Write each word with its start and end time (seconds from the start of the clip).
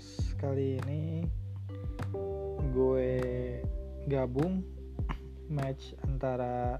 podcast 0.00 0.32
kali 0.40 0.80
ini 0.80 1.28
gue 2.72 3.12
gabung 4.08 4.64
match 5.52 5.92
antara 6.08 6.72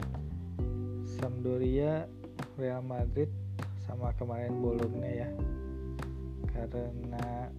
Sampdoria, 1.04 2.08
Real 2.56 2.80
Madrid 2.80 3.28
sama 3.84 4.16
kemarin 4.16 4.56
Bologna 4.56 5.04
ya. 5.04 5.28
Karena 6.48 7.52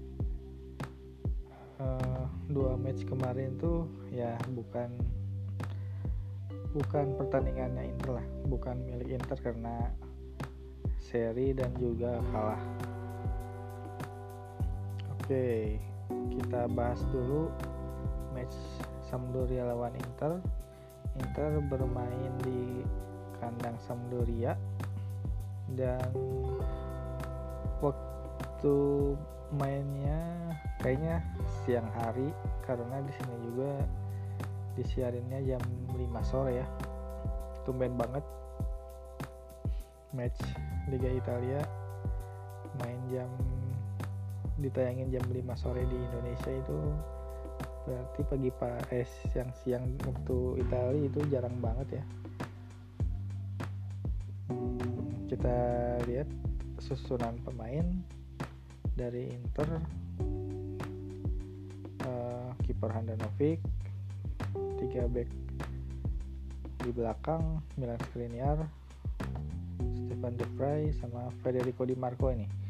uh, 1.78 2.26
dua 2.50 2.74
match 2.82 3.06
kemarin 3.06 3.54
tuh 3.62 3.86
ya 4.10 4.34
bukan 4.58 4.98
bukan 6.74 7.06
pertandingannya 7.22 7.86
Inter 7.86 8.18
lah 8.18 8.28
bukan 8.50 8.82
milik 8.82 9.14
Inter 9.14 9.38
karena 9.38 9.94
seri 10.98 11.54
dan 11.54 11.70
juga 11.78 12.18
kalah 12.34 12.91
Oke, 15.32 15.80
kita 16.12 16.68
bahas 16.76 17.00
dulu 17.08 17.48
match 18.36 18.52
Sampdoria 19.08 19.64
lawan 19.64 19.96
Inter. 19.96 20.44
Inter 21.16 21.56
bermain 21.72 22.36
di 22.44 22.84
kandang 23.40 23.80
Sampdoria 23.80 24.60
dan 25.80 26.12
waktu 27.80 28.76
mainnya 29.56 30.20
kayaknya 30.84 31.24
siang 31.64 31.88
hari 31.96 32.36
karena 32.68 33.00
di 33.00 33.16
sini 33.16 33.36
juga 33.48 33.72
disiarinnya 34.76 35.48
jam 35.48 35.64
5 35.96 36.12
sore 36.28 36.60
ya. 36.60 36.68
Tumben 37.64 37.96
banget 37.96 38.28
match 40.12 40.44
Liga 40.92 41.08
Italia 41.08 41.64
main 42.84 43.00
jam 43.08 43.32
ditayangin 44.62 45.10
jam 45.10 45.26
5 45.26 45.42
sore 45.58 45.82
di 45.90 45.98
Indonesia 45.98 46.52
itu 46.54 46.78
berarti 47.82 48.22
pagi 48.30 48.50
pak 48.54 48.94
eh 48.94 49.10
siang-siang 49.34 49.98
waktu 50.06 50.38
Italia 50.62 51.02
itu 51.02 51.20
jarang 51.34 51.58
banget 51.58 51.98
ya. 51.98 52.04
Hmm, 54.54 55.26
kita 55.26 55.58
lihat 56.06 56.30
susunan 56.78 57.42
pemain 57.42 57.86
dari 58.94 59.34
Inter. 59.34 59.82
Uh, 62.02 62.50
kiper 62.66 62.90
Handanovic 62.90 63.62
tiga 64.82 65.06
back 65.06 65.30
di 66.82 66.90
belakang 66.90 67.62
Milan 67.78 68.02
Skriniar 68.10 68.58
Stefan 69.78 70.34
De 70.34 70.46
Vrij 70.58 70.90
sama 70.98 71.30
Federico 71.46 71.86
Di 71.86 71.94
Marco 71.94 72.34
ini 72.34 72.61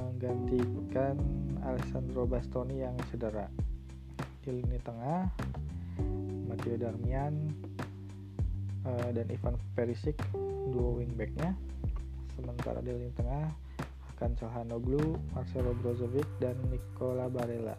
menggantikan 0.00 1.16
Alessandro 1.60 2.24
Bastoni 2.24 2.80
yang 2.80 2.96
cedera. 3.12 3.46
Di 4.40 4.50
lini 4.56 4.80
tengah 4.80 5.28
Matteo 6.48 6.80
Darmian 6.80 7.52
uh, 8.88 9.08
dan 9.12 9.28
Ivan 9.28 9.60
Perisic 9.76 10.16
dua 10.72 11.04
wingbacknya. 11.04 11.52
Sementara 12.32 12.80
di 12.80 12.96
lini 12.96 13.12
tengah 13.12 13.52
akan 14.16 14.36
Calhanoglu, 14.36 15.20
Marcelo 15.36 15.76
Brozovic 15.76 16.26
dan 16.40 16.56
Nicola 16.72 17.28
Barella. 17.28 17.76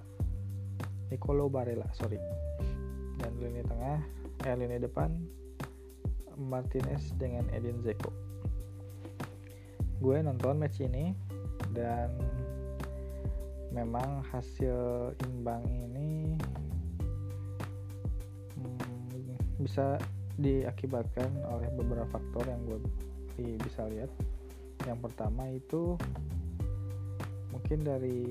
Nicolo 1.09 1.49
Barella 1.49 1.89
sorry. 1.97 2.21
Dan 3.17 3.31
lini 3.41 3.65
tengah 3.65 3.97
eh 4.45 4.55
lini 4.57 4.77
depan 4.81 5.09
Martinez 6.37 7.13
dengan 7.17 7.45
Edin 7.53 7.81
Zeko 7.85 8.31
gue 10.01 10.17
nonton 10.25 10.57
match 10.57 10.81
ini 10.81 11.13
dan 11.71 12.11
memang 13.71 14.19
hasil 14.31 15.11
imbang 15.31 15.63
ini 15.71 16.35
hmm, 18.59 19.63
bisa 19.63 19.95
diakibatkan 20.35 21.31
oleh 21.47 21.69
beberapa 21.75 22.07
faktor 22.11 22.43
yang 22.47 22.61
gue 22.67 22.79
bisa 23.63 23.87
lihat. 23.89 24.11
Yang 24.85 24.99
pertama 25.09 25.49
itu 25.49 25.95
mungkin 27.53 27.79
dari 27.85 28.21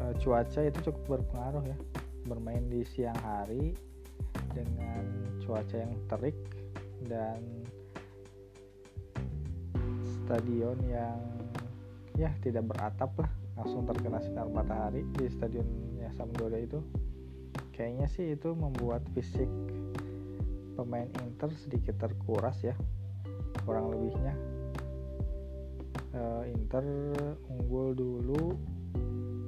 uh, 0.00 0.12
cuaca 0.20 0.60
itu 0.64 0.78
cukup 0.86 1.20
berpengaruh 1.20 1.64
ya. 1.66 1.78
Bermain 2.26 2.64
di 2.70 2.82
siang 2.86 3.18
hari 3.22 3.74
dengan 4.54 5.04
cuaca 5.44 5.76
yang 5.76 5.94
terik 6.10 6.36
dan 7.06 7.65
stadion 10.26 10.74
yang 10.90 11.22
ya 12.18 12.34
tidak 12.42 12.66
beratap 12.66 13.14
lah. 13.14 13.30
Langsung 13.54 13.86
terkena 13.86 14.18
sinar 14.18 14.50
matahari 14.50 15.06
di 15.14 15.30
stadionnya 15.30 16.10
Sampdoria 16.18 16.66
itu. 16.66 16.82
Kayaknya 17.70 18.06
sih 18.10 18.26
itu 18.34 18.52
membuat 18.52 19.06
fisik 19.14 19.48
pemain 20.74 21.08
Inter 21.22 21.54
sedikit 21.54 21.96
terkuras 21.96 22.58
ya 22.66 22.74
kurang 23.62 23.94
lebihnya. 23.94 24.34
Uh, 26.16 26.42
Inter 26.50 26.84
unggul 27.46 27.94
dulu 27.94 28.58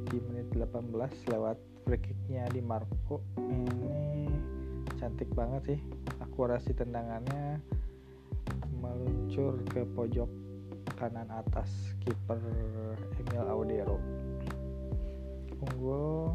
di 0.08 0.18
menit 0.30 0.48
18 0.54 0.94
lewat 1.34 1.58
free 1.84 2.00
kicknya 2.00 2.46
di 2.54 2.62
Marco. 2.62 3.20
Ini 3.36 4.30
cantik 4.96 5.28
banget 5.34 5.74
sih 5.74 5.80
akurasi 6.20 6.70
tendangannya 6.70 7.60
meluncur 8.78 9.58
ke 9.68 9.82
pojok 9.96 10.47
kanan 10.98 11.30
atas 11.30 11.94
kiper 12.02 12.42
Emil 13.22 13.46
Audero. 13.46 14.02
Unggul 15.62 16.34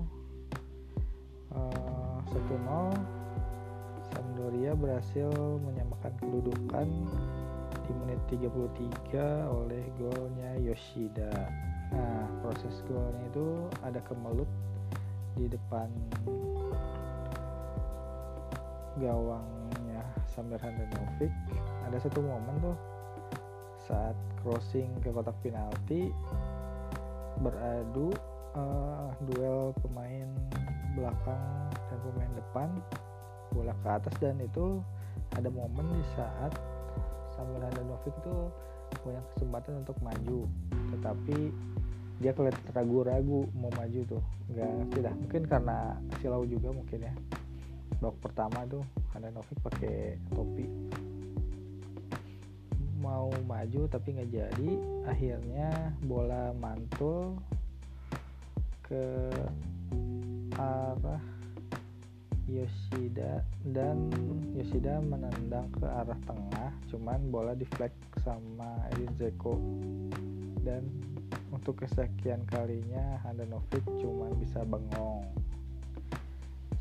uh, 1.51 2.23
eh, 2.31 2.31
1-0 2.31 2.95
Sampdoria 4.07 4.71
berhasil 4.71 5.27
menyamakan 5.67 6.15
kedudukan 6.23 6.87
di 7.83 7.91
menit 7.91 8.19
33 8.31 9.51
oleh 9.51 9.83
golnya 9.99 10.55
Yoshida. 10.63 11.51
Nah 11.91 12.23
proses 12.39 12.79
golnya 12.87 13.19
itu 13.27 13.67
ada 13.83 13.99
kemelut 14.07 14.47
di 15.35 15.51
depan 15.51 15.91
gawangnya 18.95 20.07
Samir 20.31 20.63
Handanovic. 20.63 21.35
Ada 21.91 22.07
satu 22.07 22.23
momen 22.23 22.55
tuh 22.63 22.92
saat 23.87 24.15
crossing 24.41 24.87
ke 25.03 25.11
kotak 25.11 25.35
penalti 25.43 26.11
beradu 27.41 28.13
uh, 28.55 29.09
duel 29.27 29.75
pemain 29.83 30.29
belakang 30.93 31.69
dan 31.89 31.97
pemain 32.05 32.33
depan 32.37 32.69
bola 33.53 33.73
ke 33.85 33.89
atas 33.89 34.13
dan 34.21 34.37
itu 34.41 34.81
ada 35.37 35.49
momen 35.49 35.85
di 35.93 36.03
saat 36.17 36.53
Samuel 37.33 37.65
Handanovic 37.65 38.13
itu 38.13 38.35
punya 39.01 39.21
kesempatan 39.33 39.81
untuk 39.81 39.97
maju. 40.05 40.45
Tetapi 40.93 41.37
dia 42.21 42.31
kelihatan 42.33 42.61
ragu-ragu 42.73 43.49
mau 43.57 43.73
maju 43.73 43.99
tuh. 44.05 44.23
Nggak 44.53 45.01
dah 45.01 45.13
mungkin 45.17 45.43
karena 45.49 45.77
silau 46.21 46.45
juga 46.45 46.69
mungkin 46.73 47.09
ya. 47.09 47.13
Babak 48.01 48.21
pertama 48.21 48.65
tuh 48.69 48.83
Handanovic 49.13 49.57
pakai 49.65 50.17
topi 50.33 50.65
mau 53.03 53.27
maju 53.43 53.91
tapi 53.91 54.15
nggak 54.15 54.31
jadi 54.31 54.71
akhirnya 55.11 55.91
bola 56.07 56.55
mantul 56.55 57.35
ke 58.87 59.27
arah 60.55 61.19
Yoshida 62.47 63.43
dan 63.75 64.07
Yoshida 64.55 65.03
menendang 65.03 65.67
ke 65.75 65.83
arah 65.83 66.19
tengah 66.23 66.71
cuman 66.87 67.19
bola 67.27 67.51
deflect 67.59 67.99
sama 68.23 68.87
Edin 68.95 69.11
Zeko 69.19 69.59
dan 70.63 70.87
untuk 71.51 71.83
kesekian 71.83 72.47
kalinya 72.49 73.19
Handanovic 73.21 73.85
cuma 73.99 74.31
bisa 74.39 74.65
bengong. 74.65 75.27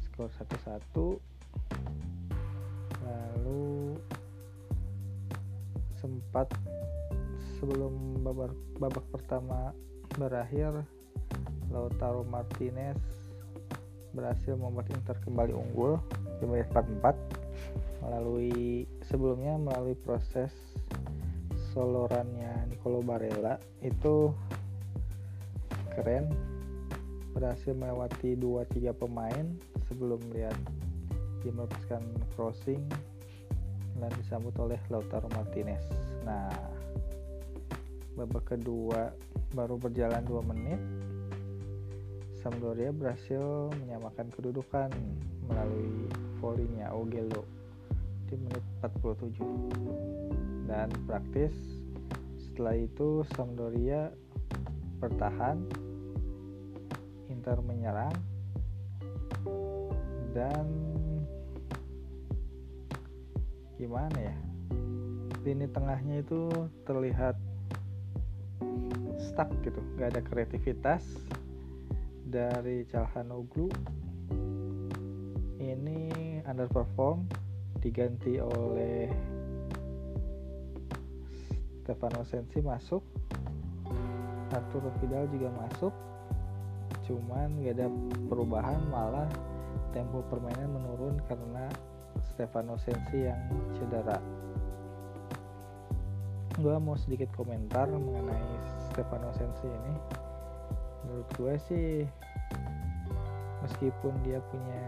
Skor 0.01 0.31
1-1 0.33 1.19
lalu 3.03 3.99
sempat 6.03 6.51
sebelum 7.63 8.19
babak, 8.27 8.51
babak 8.83 9.07
pertama 9.15 9.71
berakhir 10.19 10.83
Lautaro 11.71 12.27
Martinez 12.27 12.99
berhasil 14.13 14.59
membuat 14.59 14.91
Inter 14.93 15.17
kembali 15.23 15.55
unggul 15.55 15.97
di 16.43 16.45
menit 16.51 16.69
44 16.75 18.03
melalui 18.03 18.85
sebelumnya 19.07 19.57
melalui 19.57 19.95
proses 19.95 20.51
solorannya 21.73 22.69
Nicolo 22.69 23.01
Barella. 23.01 23.57
Itu 23.81 24.35
keren 25.95 26.29
berhasil 27.33 27.73
melewati 27.73 28.37
2-3 28.37 28.93
pemain 28.93 29.47
sebelum 29.89 30.21
lihat 30.35 30.59
dia 31.41 31.55
melepaskan 31.55 32.05
crossing 32.37 32.85
dan 33.99 34.11
disambut 34.17 34.55
oleh 34.61 34.81
Lautaro 34.89 35.29
Martinez. 35.33 35.85
Nah, 36.25 36.49
babak 38.17 38.57
kedua 38.57 39.13
baru 39.57 39.81
berjalan 39.81 40.25
2 40.25 40.51
menit 40.53 40.81
Sampdoria 42.43 42.91
berhasil 42.91 43.71
menyamakan 43.79 44.27
kedudukan 44.35 44.91
melalui 45.47 46.11
volleynya 46.43 46.91
Ogelo 46.91 47.47
di 48.27 48.35
menit 48.35 48.65
47 48.83 50.67
dan 50.67 50.91
praktis 51.07 51.55
setelah 52.35 52.75
itu 52.75 53.23
Sampdoria 53.39 54.11
bertahan 54.99 55.63
Inter 57.31 57.63
menyerang 57.63 58.15
dan 60.35 60.92
gimana 63.83 64.15
ya? 64.15 64.37
Lini 65.43 65.67
tengahnya 65.67 66.23
itu 66.23 66.47
terlihat 66.87 67.35
stuck 69.19 69.51
gitu. 69.67 69.83
Gak 69.99 70.15
ada 70.15 70.23
kreativitas 70.23 71.03
dari 72.23 72.87
Calhanoglu 72.87 73.67
ini 75.59 76.39
underperform 76.47 77.27
diganti 77.83 78.39
oleh 78.39 79.11
Stefano 81.83 82.23
Sensi 82.23 82.63
masuk. 82.63 83.03
Arturo 84.55 84.95
Vidal 85.03 85.27
juga 85.27 85.51
masuk. 85.59 85.95
Cuman 87.03 87.67
gak 87.67 87.83
ada 87.83 87.91
perubahan 88.31 88.79
malah 88.87 89.27
tempo 89.91 90.23
permainan 90.31 90.71
menurun 90.71 91.19
karena 91.27 91.67
Stefano 92.31 92.79
Sensi 92.79 93.27
yang 93.27 93.41
cedera. 93.75 94.19
Gue 96.61 96.77
mau 96.79 96.95
sedikit 96.95 97.33
komentar 97.35 97.89
mengenai 97.91 98.53
Stefano 98.91 99.33
Sensi 99.35 99.67
ini. 99.67 99.95
Menurut 101.03 101.29
gue 101.35 101.55
sih 101.67 101.89
meskipun 103.63 104.15
dia 104.27 104.43
punya 104.51 104.83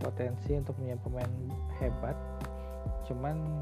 potensi 0.00 0.56
untuk 0.56 0.74
punya 0.80 0.96
pemain 1.04 1.32
hebat 1.78 2.16
cuman 3.06 3.60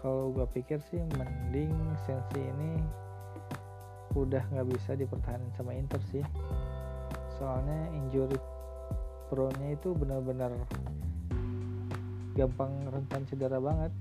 kalau 0.00 0.34
gue 0.34 0.46
pikir 0.50 0.82
sih 0.90 0.98
mending 1.14 1.74
Sensi 2.06 2.42
ini 2.42 2.82
udah 4.12 4.42
nggak 4.52 4.68
bisa 4.68 4.92
dipertahankan 4.98 5.52
sama 5.56 5.72
Inter 5.72 6.00
sih. 6.12 6.24
Soalnya 7.38 7.88
injury 7.96 8.36
prone-nya 9.32 9.78
itu 9.78 9.96
benar-benar 9.96 10.52
gampang 12.32 12.72
rentan 12.88 13.22
cedera 13.28 13.60
banget. 13.60 13.92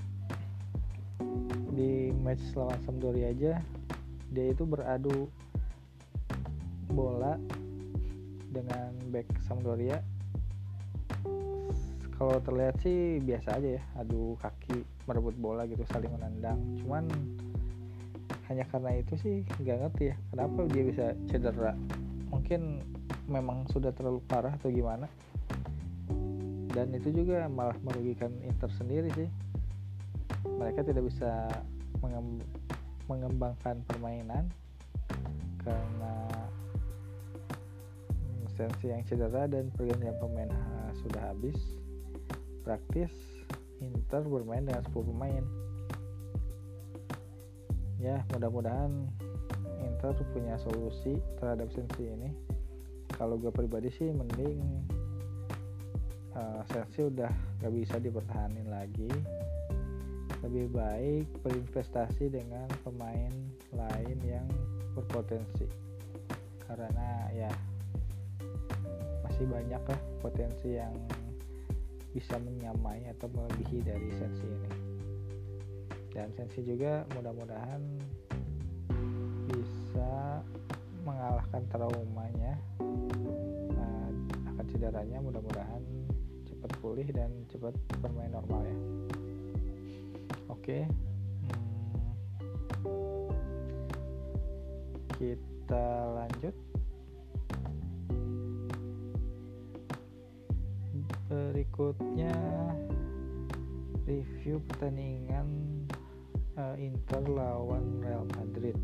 Di 1.72 2.12
match 2.19 2.44
lawan 2.56 2.80
Sampdoria 2.83 3.31
aja 3.31 3.54
dia 4.31 4.45
itu 4.48 4.63
beradu 4.63 5.28
bola 6.92 7.36
dengan 8.51 8.92
back 9.12 9.28
Sampdoria. 9.48 10.00
Kalau 12.16 12.38
terlihat 12.44 12.78
sih 12.86 13.18
biasa 13.24 13.57
aja 13.57 13.81
ya 13.81 13.83
adu 13.98 14.38
kaki 14.39 14.86
merebut 15.10 15.36
bola 15.39 15.66
gitu 15.68 15.83
saling 15.89 16.12
menendang. 16.12 16.60
Cuman 16.83 17.07
hanya 18.51 18.68
karena 18.68 19.00
itu 19.00 19.16
sih 19.19 19.36
nggak 19.63 19.78
ngerti 19.88 20.04
ya 20.12 20.16
kenapa 20.31 20.60
dia 20.69 20.83
bisa 20.86 21.06
cedera. 21.28 21.74
Mungkin 22.30 22.83
memang 23.31 23.68
sudah 23.72 23.95
terlalu 23.95 24.19
parah 24.28 24.54
atau 24.56 24.68
gimana 24.69 25.07
dan 26.71 26.91
itu 26.95 27.12
juga 27.12 27.47
malah 27.51 27.75
merugikan 27.83 28.31
Inter 28.44 28.71
sendiri 28.79 29.12
sih. 29.15 29.29
Mereka 30.47 30.88
tidak 30.88 31.06
bisa 31.06 31.47
mengembangkan 33.07 33.83
permainan 33.85 34.47
karena 35.62 36.15
sensi 38.56 38.89
yang 38.89 39.03
cedera 39.06 39.45
dan 39.45 39.69
pergantian 39.75 40.15
pemain 40.18 40.51
sudah 41.03 41.33
habis. 41.33 41.57
Praktis 42.62 43.12
Inter 43.81 44.21
bermain 44.21 44.62
dengan 44.62 44.85
10 44.85 45.09
pemain. 45.12 45.44
Ya 47.97 48.21
mudah-mudahan 48.33 49.09
Inter 49.81 50.13
punya 50.33 50.57
solusi 50.62 51.18
terhadap 51.41 51.73
sensi 51.73 52.06
ini. 52.06 52.29
Kalau 53.18 53.38
gue 53.38 53.50
pribadi 53.53 53.89
sih 53.94 54.09
mending 54.09 54.62
uh, 56.36 56.62
sensi 56.72 57.04
udah 57.07 57.31
gak 57.60 57.74
bisa 57.74 57.95
dipertahanin 58.00 58.68
lagi. 58.72 59.12
Lebih 60.42 60.74
baik 60.74 61.28
berinvestasi 61.45 62.33
dengan 62.33 62.66
pemain 62.81 63.31
lain 63.75 64.18
yang 64.25 64.48
berpotensi. 64.98 65.69
Karena 66.66 67.30
ya 67.36 67.51
masih 69.28 69.45
banyak 69.45 69.83
lah 69.86 70.01
potensi 70.24 70.75
yang 70.75 70.95
bisa 72.12 72.36
menyamai 72.42 73.07
atau 73.16 73.31
melebihi 73.31 73.80
dari 73.86 74.10
sensi 74.18 74.48
ini. 74.48 74.72
Dan 76.12 76.28
sensi 76.36 76.60
juga 76.66 77.07
mudah-mudahan 77.16 77.81
bisa 79.48 80.44
mengalahkan 81.07 81.63
traumanya. 81.72 82.60
Nah, 83.72 84.06
akan 84.51 84.66
cederanya 84.68 85.24
mudah-mudahan 85.24 86.00
pulih 86.91 87.07
dan 87.15 87.31
cepat 87.47 87.71
bermain 88.03 88.35
normal 88.35 88.67
ya. 88.67 88.75
Oke 90.51 90.83
hmm, 92.83 93.31
kita 95.15 95.88
lanjut. 96.19 96.51
Berikutnya 101.31 102.35
review 104.03 104.59
pertandingan 104.67 105.47
uh, 106.59 106.75
Inter 106.75 107.23
lawan 107.23 108.03
Real 108.03 108.27
Madrid. 108.35 108.75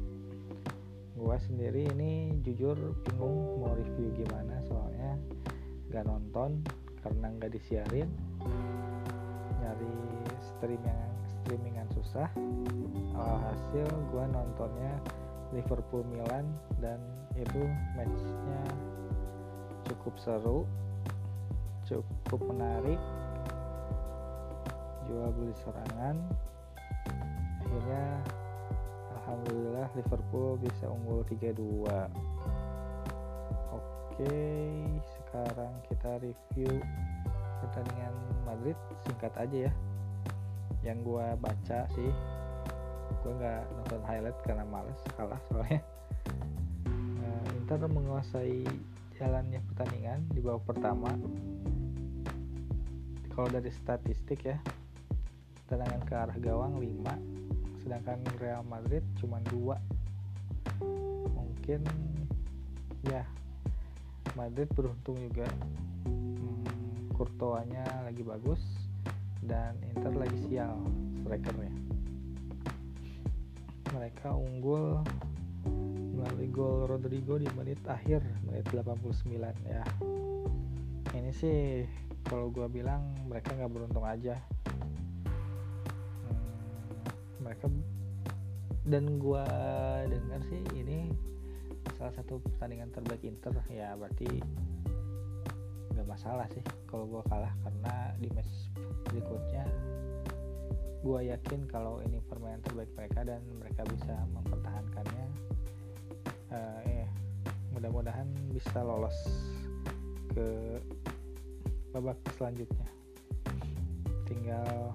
Gua 1.12 1.36
sendiri 1.44 1.92
ini 1.92 2.40
jujur 2.40 2.96
bingung 3.04 3.60
mau 3.60 3.76
review 3.76 4.16
gimana 4.16 4.64
soalnya 4.64 5.20
gak 5.92 6.08
nonton 6.08 6.64
karena 7.08 7.32
nggak 7.40 7.56
disiarin? 7.56 8.12
Nyari 9.64 9.96
streaming 10.44 11.00
streamingan 11.24 11.88
susah. 11.96 12.28
Hasil 13.16 13.88
gua 14.12 14.28
nontonnya 14.28 14.92
Liverpool 15.56 16.04
Milan 16.12 16.44
dan 16.84 17.00
itu 17.40 17.64
matchnya 17.96 18.62
cukup 19.88 20.20
seru 20.20 20.60
cukup 21.88 22.44
menarik. 22.52 23.00
Jual 25.08 25.32
beli 25.32 25.56
serangan. 25.64 26.20
Akhirnya 27.64 28.20
Alhamdulillah 29.16 29.88
Liverpool 29.96 30.60
bisa 30.60 30.92
unggul 30.92 31.24
3-2 31.32 31.88
oke 33.72 34.44
sekarang 35.38 35.70
kita 35.86 36.12
review 36.18 36.82
pertandingan 37.62 38.16
Madrid 38.42 38.74
singkat 39.06 39.30
aja 39.38 39.70
ya. 39.70 39.74
Yang 40.82 40.98
gua 41.06 41.38
baca 41.38 41.86
sih 41.94 42.10
gue 43.24 43.34
nggak 43.38 43.64
nonton 43.72 44.02
highlight 44.04 44.40
karena 44.42 44.66
males 44.66 44.98
kalah 45.14 45.38
soalnya. 45.54 45.82
Uh, 47.22 47.54
Inter 47.54 47.86
menguasai 47.86 48.66
jalannya 49.14 49.62
pertandingan 49.70 50.26
di 50.34 50.42
babak 50.42 50.74
pertama. 50.74 51.14
Kalau 53.30 53.48
dari 53.54 53.70
statistik 53.70 54.42
ya 54.42 54.58
tendangan 55.70 56.02
ke 56.02 56.14
arah 56.18 56.38
gawang 56.42 56.82
5 56.82 57.86
sedangkan 57.86 58.20
Real 58.42 58.66
Madrid 58.66 59.06
cuma 59.22 59.38
2 59.54 59.78
mungkin 61.36 61.84
ya 63.06 63.22
Madrid 64.38 64.70
beruntung 64.78 65.18
juga. 65.18 65.50
Hmm, 66.06 67.10
lagi 68.06 68.22
bagus 68.22 68.62
dan 69.42 69.74
Inter 69.90 70.14
lagi 70.14 70.38
sial 70.46 70.78
strikernya. 71.26 71.74
Mereka 73.98 74.30
unggul 74.30 75.02
melalui 76.14 76.50
gol 76.54 76.86
Rodrigo 76.86 77.42
di 77.42 77.50
menit 77.58 77.82
akhir 77.90 78.22
menit 78.46 78.70
89 78.70 79.34
ya. 79.66 79.82
Ini 81.18 81.32
sih 81.34 81.82
kalau 82.30 82.54
gue 82.54 82.70
bilang 82.70 83.02
mereka 83.26 83.58
nggak 83.58 83.74
beruntung 83.74 84.06
aja. 84.06 84.38
Hmm, 86.30 87.42
mereka 87.42 87.66
dan 88.88 89.20
gue 89.20 89.46
dengar 90.08 90.42
sih 90.48 90.62
ini 90.78 91.12
salah 91.96 92.14
satu 92.18 92.44
pertandingan 92.44 92.92
terbaik 92.92 93.24
Inter 93.24 93.56
ya 93.72 93.96
berarti 93.96 94.28
nggak 95.96 96.08
masalah 96.08 96.46
sih 96.52 96.62
kalau 96.86 97.08
gue 97.08 97.24
kalah 97.32 97.54
karena 97.64 97.94
di 98.20 98.30
match 98.36 98.70
berikutnya 99.08 99.66
gue 101.08 101.20
yakin 101.30 101.70
kalau 101.72 102.04
ini 102.04 102.20
permainan 102.26 102.60
terbaik 102.66 102.92
mereka 102.98 103.24
dan 103.24 103.40
mereka 103.62 103.86
bisa 103.88 104.16
mempertahankannya. 104.34 105.26
Uh, 106.48 106.80
eh, 106.84 107.08
mudah-mudahan 107.72 108.28
bisa 108.52 108.82
lolos 108.82 109.16
ke 110.34 110.48
babak 111.94 112.18
selanjutnya. 112.36 112.88
Tinggal 114.26 114.92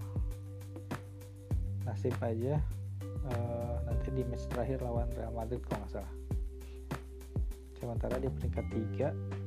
nasib 1.89 2.15
aja 2.21 2.61
uh, 3.33 3.77
nanti 3.89 4.09
di 4.15 4.23
match 4.27 4.47
terakhir 4.53 4.85
lawan 4.85 5.11
Real 5.17 5.35
Madrid 5.35 5.61
kalau 5.67 5.83
nggak 5.83 5.93
salah 5.99 6.13
sementara 7.83 8.15
di 8.23 8.31
peringkat 8.31 8.67
3 8.71 9.43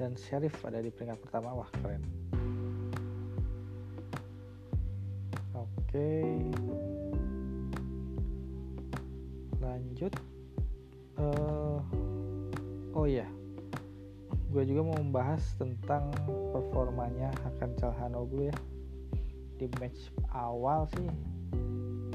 dan 0.00 0.16
Sheriff 0.16 0.64
ada 0.64 0.80
di 0.80 0.88
peringkat 0.88 1.20
pertama. 1.20 1.52
Wah 1.52 1.68
keren. 1.76 2.00
Oke. 5.52 6.40
Lanjut. 9.60 10.16
Uh, 11.14 11.78
oh 12.96 13.06
ya 13.06 13.28
gue 14.50 14.62
juga 14.70 14.82
mau 14.86 14.98
membahas 14.98 15.42
tentang 15.58 16.10
performanya 16.54 17.30
Hakan 17.44 17.76
Calhanoglu 17.76 18.48
ya. 18.48 18.56
Di 19.60 19.68
match 19.82 20.10
awal 20.32 20.86
sih 20.96 21.10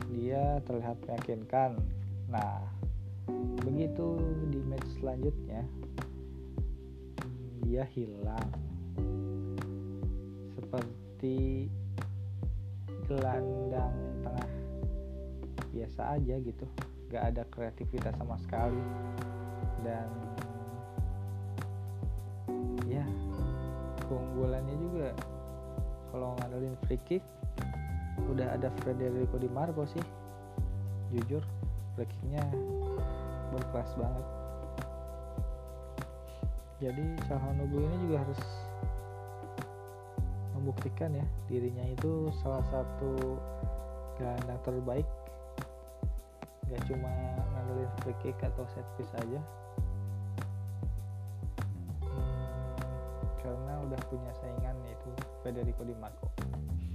dia 0.09 0.57
terlihat 0.65 0.97
meyakinkan. 1.05 1.77
Nah 2.31 2.78
begitu 3.63 4.19
di 4.49 4.59
match 4.67 4.89
selanjutnya 4.99 5.61
dia 7.69 7.85
hilang. 7.93 8.49
Seperti 10.57 11.69
gelandang 13.05 13.93
tengah 14.25 14.51
biasa 15.69 16.17
aja 16.17 16.35
gitu. 16.41 16.65
Gak 17.13 17.33
ada 17.33 17.45
kreativitas 17.53 18.17
sama 18.17 18.41
sekali. 18.41 18.81
Dan 19.85 20.09
ya 22.89 23.05
keunggulannya 24.09 24.75
juga 24.81 25.09
kalau 26.09 26.33
ngandelin 26.41 26.73
free 26.89 27.01
kick 27.05 27.23
udah 28.33 28.57
ada 28.57 28.73
Federico 28.81 29.37
Di 29.37 29.49
Marco 29.49 29.85
sih. 29.85 30.01
Jujur 31.13 31.45
free 31.93 32.09
kicknya 32.09 32.45
berkelas 33.53 33.91
banget. 33.97 34.25
Jadi 36.79 37.05
Calhanoglu 37.27 37.83
ini 37.83 37.95
juga 38.07 38.23
harus 38.23 38.41
membuktikan 40.55 41.11
ya 41.11 41.25
dirinya 41.51 41.85
itu 41.91 42.31
salah 42.39 42.63
satu 42.71 43.35
gelandang 44.15 44.61
terbaik. 44.63 45.07
Gak 46.69 46.81
cuma 46.87 47.11
ngandelin 47.55 47.91
free 48.05 48.17
kick 48.23 48.37
atau 48.39 48.63
set 48.71 48.85
piece 48.95 49.11
aja. 49.17 49.41
Udah 53.89 54.05
punya 54.05 54.29
saingan 54.37 54.77
yaitu 54.85 55.09
Federico 55.41 55.81
Di 55.81 55.97
Marco. 55.97 56.29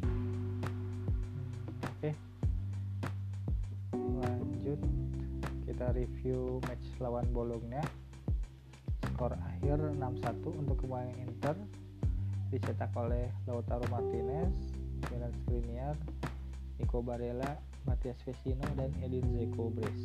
Hmm, 0.06 0.62
oke. 1.82 1.99
Okay. 1.99 2.14
lanjut 4.23 4.78
kita 5.75 5.90
review 5.90 6.62
match 6.71 6.87
lawan 7.02 7.26
Bologna. 7.35 7.83
Skor 9.11 9.35
akhir 9.35 9.83
6-1 9.99 10.62
untuk 10.62 10.87
pemain 10.87 11.11
Inter. 11.19 11.59
Dicetak 12.54 12.95
oleh 12.95 13.26
Lautaro 13.50 13.83
Martinez, 13.90 14.54
Milan 15.11 15.35
Skriniar, 15.43 15.99
Nico 16.78 17.02
Barella, 17.02 17.59
Matias 17.90 18.23
Vecino 18.23 18.62
dan 18.78 18.95
Edin 19.02 19.26
Zeko 19.35 19.75
Bres. 19.75 19.99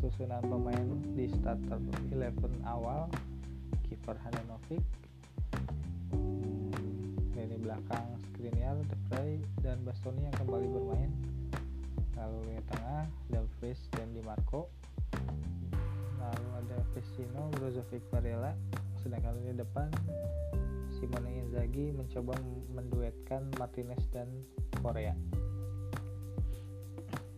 Susunan 0.00 0.40
pemain 0.40 0.88
di 1.12 1.28
starter 1.28 1.76
11 2.08 2.40
awal 2.64 3.12
kiper 3.84 4.16
Handanovic. 4.24 4.80
Hmm, 6.08 6.72
lini 7.36 7.60
belakang 7.60 8.16
Skriniar, 8.32 8.80
De 8.80 8.96
Vrij 9.12 9.44
dan 9.60 9.76
Bastoni 9.84 10.24
yang 10.24 10.36
kembali 10.40 10.72
bermain 10.72 11.12
lalu 12.18 12.36
lini 12.48 12.62
tengah 12.70 13.04
Dumfries 13.30 13.80
dan 13.94 14.10
Di 14.14 14.22
Marco 14.22 14.70
lalu 16.18 16.48
ada 16.64 16.78
Vecino, 16.96 17.52
Brozovic, 17.60 18.00
Varela. 18.08 18.56
Sedangkan 19.04 19.36
lini 19.36 19.60
depan 19.60 19.92
Simone 20.96 21.44
Inzaghi 21.44 21.92
mencoba 21.92 22.32
menduetkan 22.72 23.52
Martinez 23.60 24.00
dan 24.08 24.30
Korea 24.80 25.12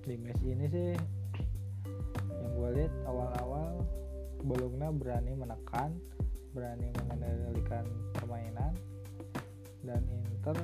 di 0.06 0.14
match 0.22 0.38
ini 0.46 0.70
sih 0.70 0.94
yang 2.38 2.50
gue 2.54 2.70
lihat 2.78 2.94
awal-awal 3.10 3.82
Bologna 4.46 4.94
berani 4.94 5.34
menekan 5.34 5.98
berani 6.54 6.94
mengendalikan 6.94 7.82
permainan 8.14 8.70
dan 9.82 9.98
Inter 10.06 10.54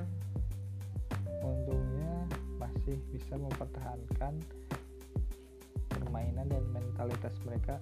untungnya 1.42 1.91
masih 2.72 2.96
bisa 3.12 3.36
mempertahankan 3.36 4.34
permainan 5.92 6.48
dan 6.48 6.64
mentalitas 6.72 7.36
mereka 7.44 7.76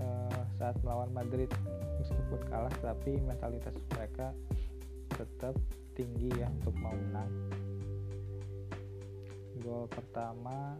uh, 0.00 0.42
saat 0.56 0.74
melawan 0.80 1.12
Madrid. 1.12 1.52
Meskipun 2.00 2.40
kalah 2.48 2.72
tapi 2.82 3.20
mentalitas 3.22 3.76
mereka 3.94 4.34
tetap 5.14 5.54
tinggi 5.92 6.32
ya 6.32 6.48
untuk 6.48 6.74
mau 6.80 6.96
menang. 6.96 7.30
Gol 9.62 9.86
pertama 9.92 10.74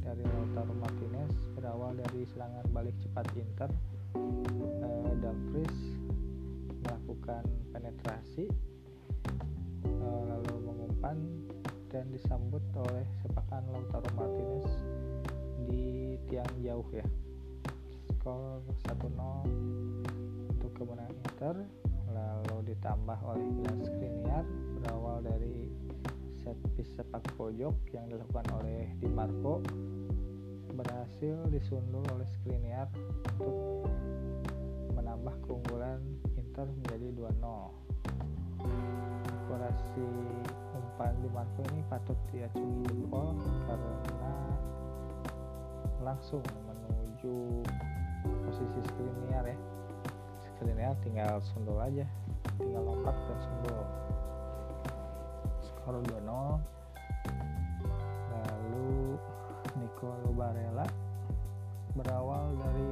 dari 0.00 0.22
Lautaro 0.22 0.72
Martinez 0.78 1.34
berawal 1.58 1.98
dari 1.98 2.24
serangan 2.32 2.64
balik 2.70 2.96
cepat 3.02 3.26
Inter. 3.36 3.70
Uh, 4.16 5.12
Dumfries 5.20 5.76
melakukan 6.86 7.44
penetrasi 7.74 8.48
uh, 9.84 10.22
lalu 10.24 10.54
mengumpan 10.64 11.16
dan 11.90 12.10
disambut 12.10 12.62
oleh 12.74 13.06
sepakan 13.22 13.62
Lautaro 13.70 14.10
Martinez 14.18 14.68
di 15.70 16.18
tiang 16.26 16.54
jauh 16.62 16.88
ya. 16.90 17.06
Skor 18.10 18.62
1-0 18.86 20.50
untuk 20.50 20.70
kemenangan 20.74 21.14
Inter 21.14 21.56
lalu 22.10 22.74
ditambah 22.74 23.18
oleh 23.22 23.46
Milan 23.54 23.80
Skriniar 23.86 24.44
berawal 24.78 25.22
dari 25.22 25.70
set 26.42 26.58
piece 26.74 26.90
sepak 26.98 27.22
pojok 27.34 27.74
yang 27.94 28.06
dilakukan 28.10 28.46
oleh 28.62 28.90
Di 28.98 29.10
Marco 29.10 29.62
berhasil 30.74 31.38
disundul 31.50 32.02
oleh 32.12 32.26
Skriniar 32.38 32.90
untuk 33.38 33.86
menambah 34.94 35.34
keunggulan 35.46 36.02
Inter 36.34 36.66
menjadi 36.82 37.14
2-0 37.14 37.86
akurasi 39.46 40.10
di 40.96 41.28
Marco 41.28 41.60
ini 41.72 41.84
patut 41.92 42.16
diacungi 42.32 42.88
jempol 42.88 43.36
karena 43.68 43.92
langsung 46.00 46.40
menuju 46.64 47.60
posisi 48.24 48.80
Skriniar 48.88 49.44
ya. 49.44 49.58
Skriniar 50.56 50.94
tinggal 51.04 51.44
sundul 51.52 51.76
aja 51.76 52.08
tinggal 52.56 52.82
lompat 52.88 53.12
dan 53.12 53.38
sundul. 53.44 53.80
Skor 55.60 56.00
2-0 56.00 56.76
Nicolo 59.76 60.28
Barella 60.32 60.84
berawal 61.96 62.52
dari 62.56 62.90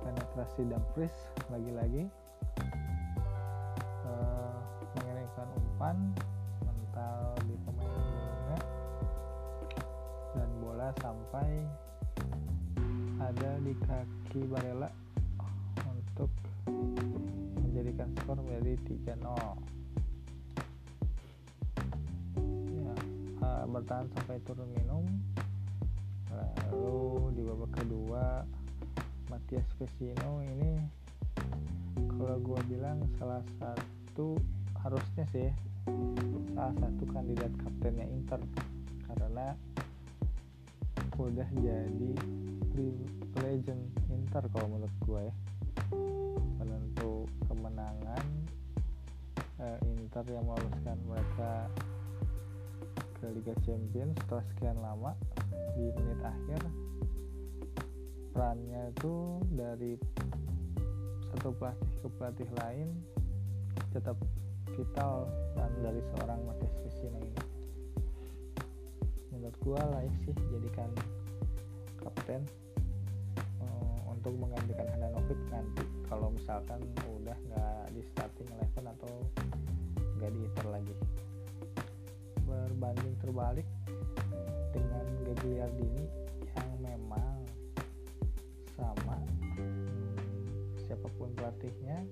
penetrasi 0.00 0.64
Dumfries 0.64 1.16
lagi-lagi 1.52 2.08
uh, 4.08 4.56
mengirimkan 4.96 5.48
umpan 5.60 5.96
sampai 11.38 11.62
ada 13.22 13.62
di 13.62 13.70
kaki 13.86 14.42
Barella 14.50 14.90
untuk 15.86 16.26
menjadikan 17.62 18.10
skor 18.18 18.42
menjadi 18.42 18.74
3-0 19.14 19.22
ya, 22.74 22.94
bertahan 23.70 24.10
sampai 24.18 24.42
turun 24.42 24.66
minum 24.82 25.06
lalu 26.34 27.30
di 27.38 27.46
babak 27.46 27.70
kedua 27.86 28.42
Matias 29.30 29.70
Vecino 29.78 30.42
ini 30.42 30.74
kalau 32.18 32.34
gue 32.42 32.58
bilang 32.66 32.98
salah 33.22 33.46
satu 33.62 34.34
harusnya 34.82 35.22
sih 35.30 35.54
salah 36.50 36.74
satu 36.82 37.06
kandidat 37.14 37.54
kaptennya 37.62 38.10
Inter. 38.10 38.42
Karena 39.06 39.54
udah 41.18 41.50
jadi 41.58 42.12
legend 43.42 43.82
Inter 44.06 44.44
kalau 44.54 44.66
menurut 44.70 44.96
gue 45.02 45.20
ya. 45.26 45.34
Penentu 46.58 47.26
kemenangan 47.50 48.24
uh, 49.58 49.78
Inter 49.82 50.24
yang 50.30 50.46
meloloskan 50.46 50.98
mereka 51.06 51.66
ke 53.18 53.26
Liga 53.34 53.54
Champions 53.66 54.14
setelah 54.22 54.44
sekian 54.54 54.78
lama 54.78 55.12
di 55.74 55.90
menit 55.90 56.20
akhir. 56.22 56.60
Perannya 58.30 58.94
itu 58.94 59.42
dari 59.50 59.98
satu 61.34 61.50
pelatih 61.58 61.90
ke 61.98 62.08
pelatih 62.14 62.50
lain 62.62 62.88
tetap 63.90 64.14
vital 64.70 65.26
dan 65.58 65.70
dari 65.82 65.98
seorang 66.14 66.38
Matias 66.46 66.76
Vecino 66.86 67.18
ini 67.18 67.47
menurut 69.38 69.58
gua 69.62 69.80
layak 69.94 70.14
sih 70.26 70.34
jadikan 70.50 70.90
kapten 72.02 72.42
um, 73.62 74.18
untuk 74.18 74.34
menggantikan 74.34 74.82
Handanovic 74.90 75.38
nanti. 75.54 75.86
Kalau 76.10 76.34
misalkan 76.34 76.82
udah 77.22 77.38
nggak 77.46 77.94
di 77.94 78.02
starting 78.10 78.50
eleven 78.58 78.84
atau 78.98 79.12
nggak 80.18 80.30
di 80.34 80.42
lagi. 80.66 80.94
Berbanding 82.42 83.14
terbalik 83.22 83.68
dengan 84.74 85.06
Gagliardini 85.22 86.04
yang 86.58 86.70
memang 86.82 87.46
sama. 88.74 89.22
Hmm, 89.54 90.18
siapa 90.82 91.06
pun 91.14 91.30
pelatihnya 91.38 92.02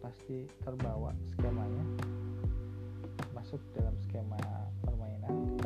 pasti 0.00 0.48
terbawa 0.64 1.12
skemanya. 1.36 1.84
Masuk 3.36 3.60
dalam 3.76 3.92
skema 4.06 4.40
permainan 4.86 5.59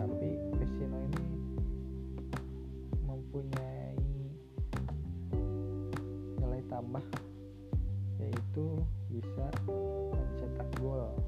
mempunyai 3.34 3.98
nilai 6.38 6.62
tambah 6.70 7.02
yaitu 8.22 8.78
bisa 9.10 9.50
mencetak 9.66 10.70
gol 10.78 11.18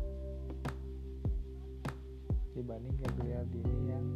dibanding 2.55 2.95
Gagliardini 3.03 3.91
yang 3.91 4.07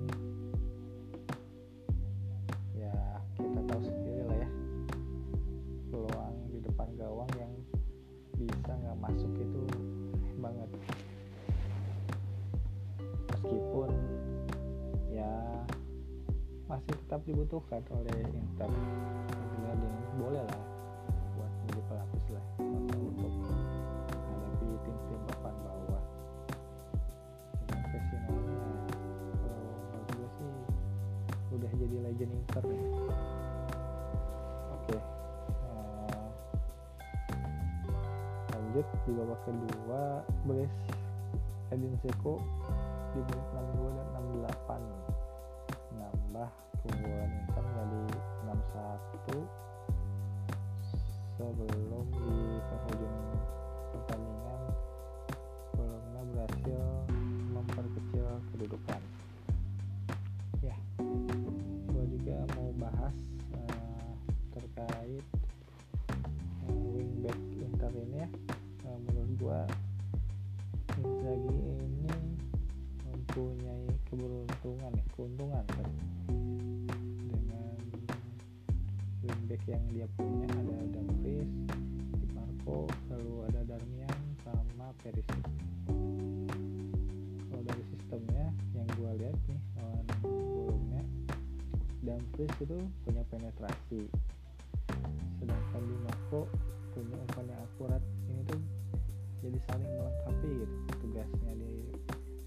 dibutuhkan 17.30 17.78
oleh 17.94 18.26
Inter 18.34 18.66
Gagliardini 19.30 20.02
boleh 20.18 20.42
lah 20.42 20.62
buat 21.38 21.52
menjadi 21.62 21.82
pelapis 21.86 22.24
lah 22.34 22.44
untuk 22.58 23.30
menghadapi 24.18 24.66
tim-tim 24.82 25.20
papan 25.30 25.54
bawah 25.62 26.02
udah 31.54 31.70
jadi 31.78 31.96
legend 32.02 32.34
Inter 32.34 32.64
ya. 32.66 32.82
Oke. 34.74 34.98
Nah, 35.62 36.26
lanjut 38.58 38.86
di 39.06 39.10
babak 39.14 39.40
kedua 39.46 40.26
Bres 40.50 40.74
Edin 41.70 41.94
Seko 42.02 42.42
di 43.14 43.22
menit 43.22 43.46
62 43.54 43.86
dan 43.94 44.06
68 44.18 45.10
nambah 45.94 46.69
keunggulan 46.80 47.28
Inter 47.28 47.66
jadi 47.76 48.02
6-1 48.48 49.60
sebelum 51.36 52.06
di 52.12 52.36
penghujung 52.68 53.18
pertandingan 53.92 54.62
Bologna 55.76 56.20
berhasil 56.32 56.82
memperkecil 57.52 58.26
kedudukan. 58.52 59.00
Ya 60.60 60.76
gue 61.88 62.04
juga 62.16 62.36
mau 62.56 62.72
bahas 62.76 63.16
uh, 63.56 64.12
terkait 64.56 65.24
uh, 66.68 66.84
wingback 66.96 67.40
Inter 67.60 67.92
ini 67.92 68.24
ya. 68.24 68.28
Uh, 68.88 68.98
menurut 69.08 69.32
gue 69.36 69.60
yang 79.70 79.84
dia 79.94 80.06
punya. 80.18 80.50
Ada 80.50 80.82
Dumfries, 80.90 81.50
Di 82.18 82.26
Marco, 82.34 82.90
lalu 83.06 83.34
ada 83.46 83.60
Darmian 83.70 84.18
sama 84.42 84.90
Perisic. 84.98 85.46
Kalau 87.46 87.62
dari 87.62 87.84
sistemnya 87.94 88.50
yang 88.74 88.88
gue 88.98 89.10
lihat 89.22 89.36
nih 89.46 89.60
lawan 89.78 90.06
Bologna 90.26 91.02
Dumfries 92.02 92.54
itu 92.58 92.78
punya 93.06 93.22
penetrasi. 93.30 94.02
Sedangkan 95.38 95.82
Di 95.86 95.96
Marco 96.02 96.50
punya 96.90 97.14
umpan 97.30 97.46
yang 97.46 97.62
akurat. 97.62 98.02
Ini 98.26 98.42
tuh 98.50 98.60
jadi 99.40 99.58
saling 99.70 99.86
melengkapi 99.86 100.50
gitu 100.66 100.76
tugasnya 100.98 101.52
di 101.54 101.72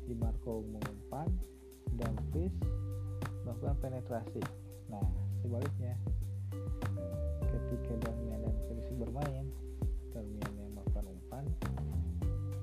di 0.03 0.13
Marco 0.19 0.59
mengumpan 0.67 1.31
Dumfries 1.95 2.55
melakukan 3.47 3.75
penetrasi. 3.79 4.43
Nah 4.91 5.03
sebaliknya 5.39 5.95
ketika 7.49 7.93
Darmian 8.03 8.39
dan 8.45 8.55
Perisic 8.69 8.95
bermain 8.97 9.45
Darmian 10.11 10.53
yang 10.57 10.71
melakukan 10.73 11.05
umpan 11.09 11.45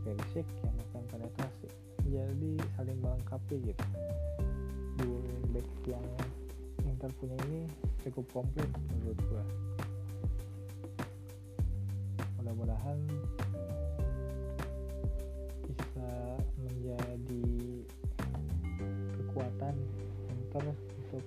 Perisic 0.03 0.47
yang 0.65 0.73
melakukan 0.75 1.05
penetrasi 1.11 1.69
jadi 2.11 2.53
saling 2.75 2.99
melengkapi 2.99 3.57
gitu. 3.71 3.87
Dua 4.99 5.23
back 5.55 5.69
yang 5.87 6.07
Inter 6.83 7.11
punya 7.23 7.39
ini 7.47 7.71
cukup 8.03 8.27
komplit 8.35 8.67
menurut 8.91 9.19
gua. 9.31 9.45
Mudah-mudahan 12.41 12.99
bisa 15.71 16.11
menjadi 16.59 17.47
kekuatan 19.23 19.75
Inter 20.35 20.65
untuk 20.75 21.25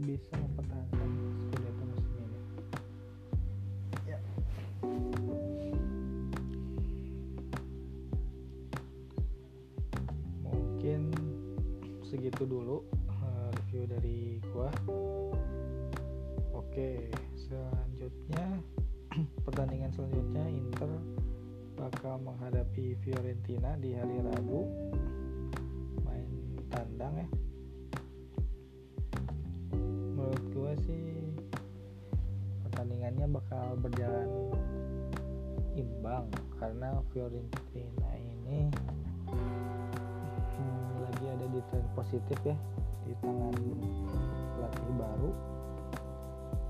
bisa 0.00 0.40
segitu 12.14 12.46
dulu 12.46 12.78
uh, 13.10 13.50
review 13.58 13.90
dari 13.90 14.38
gua. 14.54 14.70
Oke 16.54 17.10
selanjutnya 17.34 18.62
pertandingan 19.50 19.90
selanjutnya 19.90 20.46
Inter 20.46 20.94
bakal 21.74 22.22
menghadapi 22.22 22.94
Fiorentina 23.02 23.74
di 23.82 23.98
hari 23.98 24.22
Rabu. 24.22 24.62
Main 26.06 26.30
tandang 26.70 27.18
ya. 27.18 27.28
Menurut 30.14 30.44
gue 30.54 30.72
sih 30.86 31.34
pertandingannya 32.62 33.26
bakal 33.26 33.74
berjalan 33.82 34.30
imbang 35.74 36.30
karena 36.62 36.94
Fiorentina 37.10 38.10
ini 38.14 38.70
tren 41.70 41.86
positif 41.96 42.38
ya 42.44 42.56
di 43.04 43.12
tangan 43.20 43.54
pelatih 44.56 44.92
baru. 44.96 45.30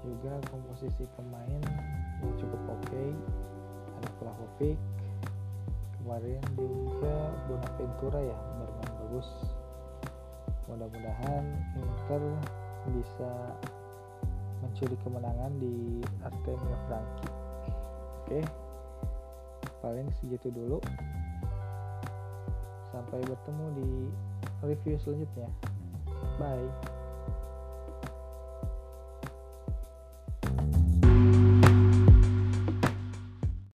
Juga 0.04 0.36
komposisi 0.52 1.08
pemain 1.16 1.62
yang 2.20 2.34
cukup 2.36 2.60
oke 2.68 2.84
okay. 2.86 3.10
ada 4.00 4.10
Vlahovic. 4.20 4.78
Kemarin 6.02 6.42
juga 6.60 7.16
Bonaventura 7.48 8.18
ya 8.20 8.38
bermain 8.60 8.92
bagus. 9.00 9.28
Mudah-mudahan 10.68 11.44
Inter 11.80 12.22
bisa 12.92 13.32
mencuri 14.60 14.96
kemenangan 15.00 15.52
di 15.56 16.04
Artemio 16.20 16.76
Franchi. 16.88 17.28
Oke 18.24 18.64
paling 19.84 20.08
segitu 20.16 20.48
dulu. 20.48 20.80
Sampai 22.88 23.20
bertemu 23.20 23.66
di 23.76 23.90
review 24.64 24.96
selanjutnya. 25.00 25.48
Bye 26.40 26.93